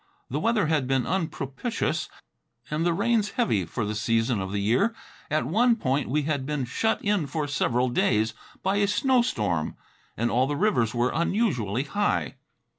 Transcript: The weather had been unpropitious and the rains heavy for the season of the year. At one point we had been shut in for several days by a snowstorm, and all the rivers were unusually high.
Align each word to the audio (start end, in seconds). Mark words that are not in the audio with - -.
The 0.31 0.39
weather 0.39 0.65
had 0.65 0.87
been 0.87 1.05
unpropitious 1.05 2.09
and 2.71 2.83
the 2.83 2.91
rains 2.91 3.29
heavy 3.37 3.65
for 3.65 3.85
the 3.85 3.93
season 3.93 4.41
of 4.41 4.51
the 4.51 4.59
year. 4.59 4.95
At 5.29 5.45
one 5.45 5.75
point 5.75 6.09
we 6.09 6.23
had 6.23 6.43
been 6.43 6.65
shut 6.65 6.99
in 7.03 7.27
for 7.27 7.47
several 7.47 7.87
days 7.87 8.33
by 8.63 8.77
a 8.77 8.87
snowstorm, 8.87 9.77
and 10.17 10.31
all 10.31 10.47
the 10.47 10.55
rivers 10.55 10.95
were 10.95 11.11
unusually 11.13 11.83
high. 11.83 12.33